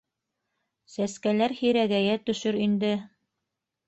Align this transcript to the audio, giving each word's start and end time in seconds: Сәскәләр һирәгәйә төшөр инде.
Сәскәләр 0.93 1.53
һирәгәйә 1.59 2.15
төшөр 2.31 2.57
инде. 2.65 2.91